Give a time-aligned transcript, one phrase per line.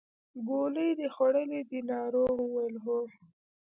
[0.47, 2.99] ګولۍ دې خوړلې دي ناروغ وویل هو.